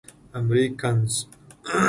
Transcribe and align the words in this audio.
امريکنز. 0.39 1.13